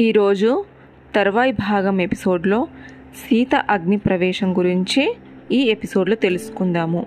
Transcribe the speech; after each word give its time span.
ఈరోజు 0.00 0.64
తర్వాయి 1.14 1.52
భాగం 1.52 2.00
ఎపిసోడ్లో 2.00 2.68
సీత 3.16 3.54
అగ్ని 3.54 3.98
ప్రవేశం 3.98 4.58
గురించి 4.58 5.16
ఈ 5.52 5.62
ఎపిసోడ్లో 5.62 6.16
తెలుసుకుందాము. 6.16 7.06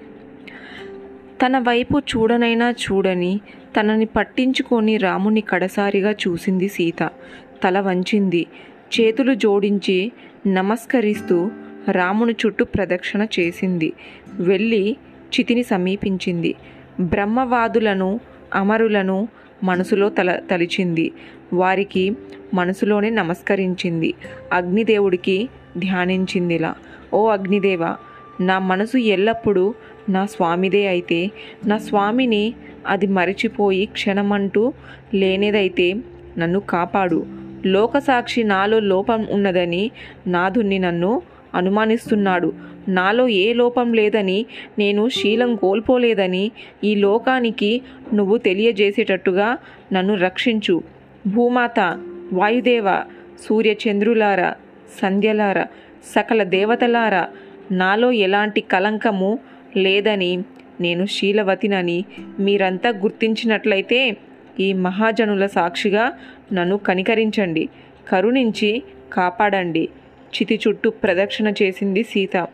తన 1.45 1.59
వైపు 1.59 1.99
చూడనైనా 1.99 2.71
చూడని 2.71 3.39
తనని 3.79 4.05
పట్టించుకొని 4.05 4.97
రాముని 4.97 5.41
కడసారిగా 5.41 6.11
చూసింది 6.11 6.67
సీత. 6.67 7.09
తల 7.63 7.79
వంచింది. 7.79 8.47
చేతులు 8.99 9.33
జోడించి 9.33 10.11
నమస్కరిస్తూ 10.47 11.51
రాముని 11.91 12.35
చుట్టూ 12.45 12.65
ప్రదక్షిణ 12.65 13.25
చేసింది. 13.39 13.93
వెళ్ళి 14.33 14.97
చితిని 15.39 15.63
సమీపించింది. 15.63 16.55
బ్రహ్మవాదులను 16.99 18.19
అమరులను 18.53 19.27
మనసులో 19.63 20.09
తల 20.09 20.39
తలిచింది. 20.51 21.11
వారికి 21.53 22.15
మనసులోనే 22.53 23.09
నమస్కరించింది. 23.09 24.13
అగ్నిదేవుడికి 24.53 25.49
ధ్యానించిందిలా. 25.77 26.75
ఓ 27.13 27.27
అగ్నిదేవ 27.27 27.95
నా 28.41 28.59
మనసు 28.59 28.97
ఎల్లప్పుడూ 28.97 29.73
నా 30.09 30.25
స్వామిదే 30.25 30.87
అయితే 30.87 31.31
నా 31.65 31.77
స్వామిని 31.77 32.53
అది 32.87 33.07
మరిచిపోయి 33.07 33.85
క్షణమంటూ 33.85 34.73
లేనిదైతే 35.13 35.95
నన్ను 36.37 36.59
కాపాడు. 36.59 37.25
లోకసాక్షి 37.65 38.43
నాలో 38.43 38.79
లోపం 38.79 39.27
ఉన్నదని 39.29 39.91
నాదుని 40.27 40.79
నన్ను 40.79 41.21
అనుమానిస్తున్నాడు. 41.55 42.53
నాలో 42.87 43.27
ఏ 43.27 43.53
లోపం 43.53 43.93
లేదని 43.93 44.45
నేను 44.79 45.09
శీలం 45.09 45.55
కోల్పోలేదని 45.55 46.51
ఈ 46.83 46.95
లోకానికి 46.95 47.81
నువ్వు 48.13 48.37
తెలియజేసేటట్టుగా 48.37 49.57
నన్ను 49.93 50.15
రక్షించు. 50.15 50.83
భూమాత 51.27 51.79
వాయుదేవ 52.33 53.03
సూర్యచంద్రులారా 53.49 54.55
సంధ్యలారా 55.01 55.67
సకల 56.15 56.43
దేవతలారా 56.43 57.27
నాలో 57.71 58.11
ఎలాంటి 58.11 58.61
కలంకము 58.61 59.39
లేదని 59.77 60.43
నేను 60.81 61.05
శీలవతినని 61.05 62.05
మీరంతా 62.39 62.89
గుర్తించినట్లయితే 62.89 64.17
ఈ 64.59 64.73
మహాజనుల 64.73 65.45
సాక్షిగా 65.45 66.11
నన్ను 66.53 66.77
కనికరించండి. 66.77 67.69
కరుణించి 68.09 68.83
కాపాడండి. 69.13 69.89
చితి 70.35 70.59
చుట్టూ 70.67 70.89
ప్రదక్షిణ 70.89 71.47
చేసింది 71.49 72.03
సీత. 72.03 72.47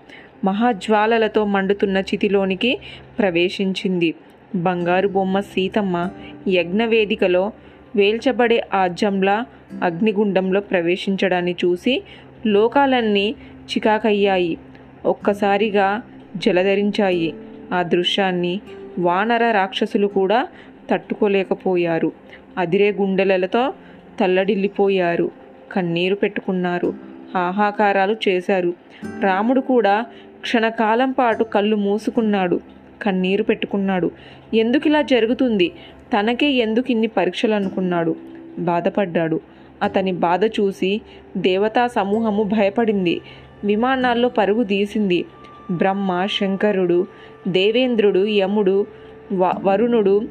మహాజ్వాలలతో 0.44 1.46
మండుతున్న 1.46 1.98
చితిలోనికి 1.98 2.80
ప్రవేశించింది. 3.20 4.14
బంగారు 4.56 5.08
బొమ్మ 5.08 5.40
సీతమ్మ 5.40 6.10
యజ్ఞవేదికలో 6.48 7.52
వేల్చబడే 7.96 8.64
ఆజ్యంలా 8.74 9.46
అగ్నిగుండంలో 9.84 10.62
ప్రవేశించడాన్ని 10.62 11.56
చూసి 11.66 12.04
లోకాలన్నీ 12.48 13.32
చికాకయ్యాయి. 13.72 14.58
ఒక్కసారిగా 15.06 16.02
జలధరించాయి. 16.38 17.34
ఆ 17.74 17.82
దృశ్యాన్ని 17.82 18.62
వానర 19.00 19.52
రాక్షసులు 19.52 20.08
కూడా 20.08 20.48
తట్టుకోలేకపోయారు. 20.92 22.12
అదిరే 22.58 22.92
గుండెలతో 22.92 23.74
తల్లడిల్లిపోయారు. 24.20 25.32
కన్నీరు 25.72 26.16
పెట్టుకున్నారు. 26.16 27.15
హాహాకారాలు 27.36 28.16
చేశారు. 28.28 28.74
రాముడు 29.22 29.62
కూడా 29.62 30.06
క్షణకాలం 30.42 31.12
పాటు 31.12 31.44
కళ్ళు 31.44 31.76
మూసుకున్నాడు 31.76 32.60
కన్నీరు 33.02 33.44
పెట్టుకున్నాడు. 33.44 34.12
ఎందుకు 34.54 34.88
ఇలా 34.88 35.02
జరుగుతుంది? 35.02 35.72
తనకే 36.14 36.52
ఎందుకు 36.52 36.92
ఇన్ని 36.92 37.08
పరీక్షలు 37.08 37.54
అనుకున్నాడు 37.54 38.16
బాధపడ్డాడు. 38.60 39.40
అతని 39.82 40.12
బాధ 40.12 40.46
చూసి 40.46 41.02
దేవతా 41.38 41.88
సమూహము 41.88 42.44
భయపడింది. 42.44 43.22
విమానాల్లో 43.64 44.30
పరుగు 44.30 44.64
తీసింది. 44.64 45.26
బ్రహ్మ 45.72 46.28
శంకరుడు 46.40 47.08
దేవేంద్రుడు 47.48 48.28
యముడు 48.28 48.88
వ- 49.34 49.54
వరుణుడు 49.64 50.22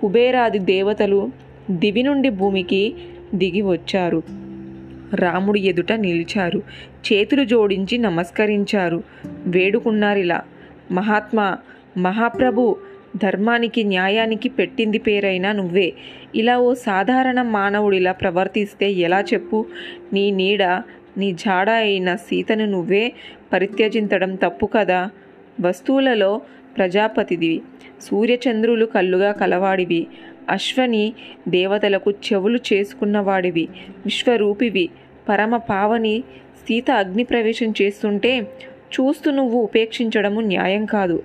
కుబేరాది 0.00 0.58
దేవతలు 0.58 1.30
దివి 1.70 2.02
నుండి 2.02 2.28
భూమికి 2.28 2.94
దిగి 3.34 3.62
వచ్చారు. 3.62 4.43
రాముడి 5.14 5.60
ఎదుట 5.60 5.92
నిలిచారు. 5.92 6.58
చేతులు 7.12 7.44
జోడించి 7.44 7.98
నమస్కరించారు. 7.98 9.02
వేడుకున్నారిలా. 9.46 10.42
మహాత్మా 10.92 11.58
మహాప్రభు 11.98 12.76
ధర్మానికి 13.16 13.84
న్యాయానికి 13.84 14.48
పెట్టింది 14.48 14.98
పేరైనా 14.98 15.52
నువ్వే. 15.52 15.92
ఇలా 16.34 16.58
ఓ 16.58 16.74
సాధారణ 16.74 17.42
మానవుడిలా 17.42 18.12
ప్రవర్తిస్తే 18.12 18.90
ఎలా 18.90 19.20
చెప్పు? 19.20 19.66
నీ 20.12 20.30
నీడ 20.30 20.62
నీ 21.18 21.32
జాడ 21.32 21.70
అయిన 21.70 22.14
సీతను 22.14 22.64
నువ్వే 22.64 23.12
పరిత్యజించడం 23.52 24.34
తప్పు 24.34 24.66
కదా? 24.66 25.10
వస్తువులలో 25.60 26.40
ప్రజాపతిదివి 26.76 27.62
సూర్యచంద్రులు 28.00 28.86
కళ్ళుగా 28.86 29.32
కలవాడివి. 29.32 30.06
అశ్వని 30.50 31.12
దేవతలకు 31.48 32.10
చెవులు 32.10 32.58
చేసుకున్నవాడివి. 32.72 33.68
విశ్వరూపివి. 34.04 34.88
పరమ 35.28 35.56
పావని 35.56 36.20
సీత 36.68 36.90
అగ్ని 36.90 37.24
ప్రవేశం 37.24 37.74
చేస్తుంటే 37.82 38.40
చూస్తూ 38.68 39.30
నువ్వు 39.30 39.62
ఉపేక్షించడము 39.62 40.40
న్యాయం 40.40 40.84
కాదు. 40.84 41.22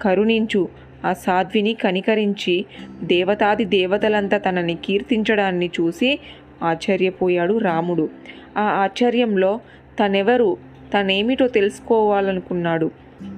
కరుణించు. 0.00 0.68
ఆ 1.04 1.12
సాధ్విని 1.12 1.74
కనికరించి 1.74 2.64
దేవతాది 3.02 3.64
దేవతలంతా 3.64 4.38
తనని 4.38 4.74
కీర్తించడాన్ని 4.74 5.70
చూసి 5.80 6.18
ఆశ్చర్యపోయాడు 6.62 7.58
రాముడు. 7.58 8.10
ఆ 8.56 8.62
ఆశ్చర్యంలో 8.62 9.60
తనెవరు 10.04 10.56
తనేమిటో 10.94 11.48
తెలుసుకోవాలనుకున్నాడు. 11.48 12.90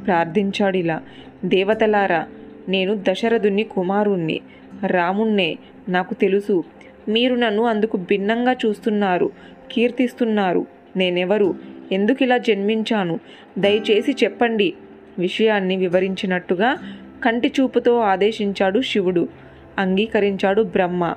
ప్రార్థించాడిలా 0.06 1.02
దేవతలారా 1.44 2.26
నేను 2.68 3.04
దశరథుని 3.08 3.62
కుమారుణ్ణి. 3.62 4.40
రాముణ్ణే 4.86 5.58
నాకు 5.88 6.14
తెలుసు. 6.14 6.64
మీరు 7.08 7.34
నన్ను 7.34 7.64
అందుకు 7.64 7.96
భిన్నంగా 7.96 8.52
చూస్తున్నారు 8.52 9.30
కీర్తిస్తున్నారు. 9.72 10.66
నేనెవరు? 10.96 11.54
ఎందుకు 11.92 12.22
ఇలా 12.22 12.38
జన్మించాను? 12.38 13.20
దయచేసి 13.58 14.12
చెప్పండి. 14.24 14.74
విషయాన్ని 15.18 15.76
వివరించినట్టుగా 15.76 16.76
కంటి 17.24 17.52
చూపుతో 17.60 17.98
ఆదేశించాడు 17.98 18.80
శివుడు. 18.80 19.28
అంగీకరించాడు 19.78 20.62
బ్రహ్మ. 20.62 21.14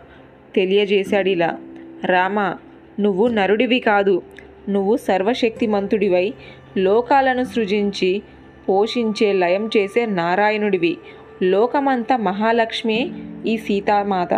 తెలియజేశాడు 0.56 1.30
ఇలా 1.30 1.58
రామ 2.06 2.56
నువ్వు 3.00 3.28
నరుడివి 3.28 3.80
కాదు. 3.80 4.22
నువ్వు 4.70 4.98
సర్వశక్తిమంతుడివై 4.98 6.34
లోకాలను 6.78 7.44
సృజించి 7.44 8.22
పోషించే 8.70 9.34
లయం 9.34 9.70
చేసే 9.78 10.06
నారాయణుడివి. 10.06 10.98
లోకమంతా 11.44 12.18
మహాలక్ష్మి 12.18 13.12
ఈ 13.46 13.58
సీతామాత. 13.58 14.34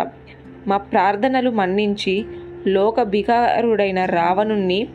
మా 0.67 0.77
ప్రార్థనలు 0.77 1.49
మన్నించి 1.49 2.25
లోక 2.67 3.01
బికారుడైన 3.01 4.05
రావణుణ్ణి 4.05 4.87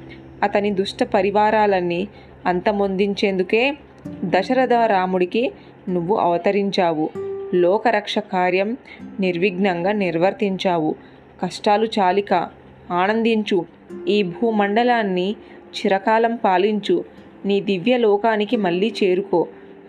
అతని 0.42 0.70
దుష్ట 0.70 1.02
పరివారాలన్నీ 1.02 2.08
అంతమొందించేందుకే 2.46 3.76
దశరథ 4.24 4.72
రాముడికి 4.72 5.52
నువ్వు 5.88 6.16
అవతరించావు. 6.16 7.10
లోకరక్ష 7.54 8.18
కార్యం 8.18 8.76
నిర్విఘ్నంగా 9.20 9.92
నిర్వర్తించావు. 9.92 10.94
కష్టాలు 11.42 11.86
చాలిక 11.86 12.48
ఆనందించు. 12.90 13.64
ఈ 14.08 14.22
భూమండలాన్ని 14.22 15.36
చిరకాలం 15.78 16.36
పాలించు. 16.36 17.04
నీ 17.44 17.60
దివ్య 17.60 17.96
లోకానికి 17.96 18.56
మళ్ళీ 18.56 18.94
చేరుకో. 19.04 19.46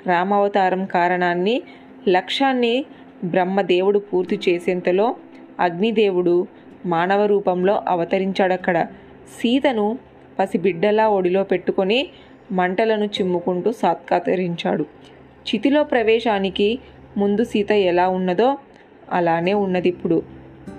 రామావతారం 0.07 0.85
కారణాన్ని 0.85 1.61
లక్ష్యాన్ని 2.09 2.85
బ్రహ్మదేవుడు 3.23 3.99
పూర్తి 3.99 4.39
చేసేంతలో 4.49 5.15
అగ్నిదేవుడు 5.63 6.47
మానవ 6.85 7.25
రూపంలో 7.25 7.83
అవతరించాడక్కడ. 7.87 8.83
సీతను 9.41 9.97
పసిబిడ్డలా 10.39 11.09
ఒడిలో 11.09 11.43
పెట్టుకొని 11.43 12.07
మంటలను 12.51 13.05
చిమ్ముకుంటూ 13.05 13.71
సాత్కరించాడు. 13.71 14.83
చితిలో 15.47 15.83
ప్రవేశానికి 15.83 16.79
ముందు 17.17 17.43
సీత 17.43 17.71
ఎలా 17.71 18.09
ఉన్నదో 18.09 18.57
అలానే 19.11 19.53
ఉన్నది 19.53 19.89
ఇప్పుడు 19.89 20.23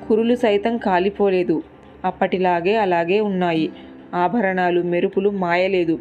కురులు 0.08 0.34
సైతం 0.34 0.76
కాలిపోలేదు. 0.76 1.62
అప్పటిలాగే 2.04 2.76
అలాగే 2.76 3.20
ఉన్నాయి. 3.20 3.72
ఆభరణాలు 4.14 4.82
మెరుపులు 4.82 5.30
మాయలేదు. 5.30 5.98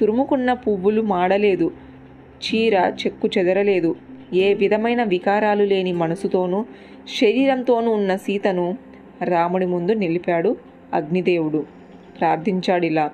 తురుముకున్న 0.00 0.52
పువ్వులు 0.52 1.02
మాడలేదు. 1.02 1.72
చీర 2.44 2.74
చెక్కు 2.74 3.28
చెదరలేదు. 3.38 3.96
ఏ 4.34 4.54
విధమైన 4.54 5.02
వికారాలు 5.02 5.64
లేని 5.64 5.92
మనసుతోనూ 5.92 6.64
శరీరంతోనూ 7.08 7.92
ఉన్న 7.92 8.16
సీతను 8.16 8.78
రాముడి 9.22 9.66
ముందు 9.66 9.92
నిలిపాడు 9.92 10.56
అగ్నిదేవుడు. 10.94 11.66
ప్రార్థించాడు 12.18 12.86
ఇలా 12.86 13.10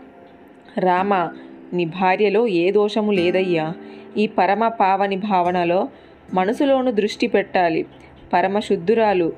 రామ 0.79 1.29
నీ 1.73 1.85
భార్యలో 1.85 2.47
ఏ 2.47 2.71
దోషము 2.71 3.13
లేదయ్యా. 3.13 3.73
ఈ 4.17 4.27
పరమ 4.27 4.69
పావని 4.69 5.17
భావనలో 5.17 5.89
మనసులోను 6.35 6.91
దృష్టి 6.91 7.27
పెట్టాలి. 7.27 7.87
పరమ 8.33 8.59
శుద్ధురాలు 8.59 9.33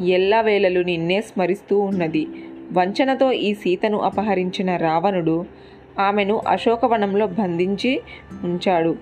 ఎల్లవేళలు 0.00 0.80
నిన్నే 0.80 1.20
స్మరిస్తూ 1.20 1.78
ఉన్నది. 1.78 2.26
వంచనతో 2.72 3.32
ఈ 3.32 3.54
సీతను 3.54 3.98
అపహరించిన 3.98 4.76
రావణుడు 4.76 5.46
ఆమెను 5.98 6.42
అశోకవనంలో 6.48 7.26
బంధించి 7.26 8.00
ఉంచాడు. 8.44 8.96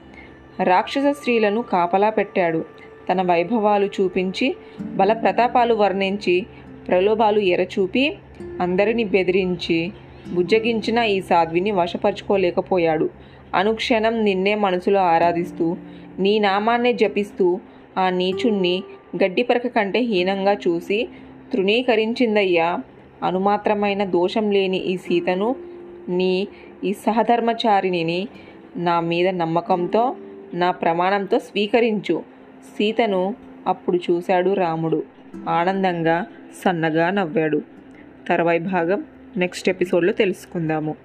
రాక్షస 0.62 1.02
స్త్రీలను 1.10 1.62
కాపలా 1.62 2.10
పెట్టాడు. 2.10 2.64
తన 3.12 3.22
వైభవాలు 3.22 3.86
చూపించి 3.86 4.56
బల 4.94 5.12
ప్రతాపాలు 5.12 5.74
వర్ణించి 5.74 6.46
ప్రలోభాలు 6.88 7.40
ఎరచూపి 7.40 8.14
అందరిని 8.60 9.04
బెదిరించి 9.04 9.92
బుజ్జగించిన 10.34 10.98
ఈ 10.98 11.20
సాధ్విని 11.20 11.70
వశపరుచుకోలేకపోయాడు. 11.70 13.10
అనుక్షణం 13.54 14.24
నిన్నే 14.24 14.54
మనసులో 14.54 15.00
ఆరాధిస్తూ 15.00 15.76
నీ 16.18 16.38
నామాన్నే 16.38 16.92
జపిస్తూ 16.92 17.60
ఆ 17.98 18.10
నీచుణ్ణి 18.10 18.82
గడ్డిపరక 19.24 19.66
కంటే 19.66 19.98
హీనంగా 19.98 20.52
చూసి 20.52 21.08
తృణీకరించిందయ్యా 21.52 22.78
అనుమాత్రమైన 23.24 24.04
దోషం 24.04 24.50
లేని 24.50 24.76
ఈ 24.76 24.96
సీతను 24.96 25.56
నీ 26.08 26.48
ఈ 26.84 26.92
సహధర్మచారిణిని 26.92 28.28
నా 28.76 29.00
మీద 29.00 29.28
నమ్మకంతో 29.28 30.16
నా 30.54 30.70
ప్రమాణంతో 30.70 31.38
స్వీకరించు. 31.38 32.35
సీతను 32.64 33.34
అప్పుడు 33.66 33.98
చూశాడు 34.10 34.54
రాముడు. 34.54 35.02
ఆనందంగా 35.48 36.26
సన్నగా 36.64 37.10
నవ్వాడు. 37.10 37.62
తర్వాయి 38.28 38.58
భాగం 38.58 39.04
నెక్స్ట్ 39.36 39.68
ఎపిసోడ్లో 39.68 40.12
తెలుసుకుందాము. 40.12 40.96